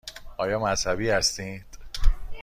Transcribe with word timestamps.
آیا 0.37 0.59
مذهبی 0.59 1.09
هستید؟ 1.09 1.65